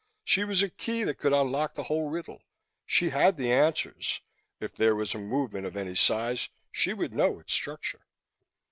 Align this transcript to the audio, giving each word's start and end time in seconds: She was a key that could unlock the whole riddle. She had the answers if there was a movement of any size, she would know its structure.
She 0.23 0.43
was 0.43 0.63
a 0.63 0.69
key 0.71 1.03
that 1.03 1.19
could 1.19 1.31
unlock 1.31 1.75
the 1.75 1.83
whole 1.83 2.09
riddle. 2.09 2.41
She 2.87 3.11
had 3.11 3.37
the 3.37 3.53
answers 3.53 4.21
if 4.59 4.75
there 4.75 4.95
was 4.95 5.13
a 5.13 5.19
movement 5.19 5.67
of 5.67 5.77
any 5.77 5.93
size, 5.93 6.49
she 6.71 6.91
would 6.91 7.13
know 7.13 7.37
its 7.39 7.53
structure. 7.53 8.07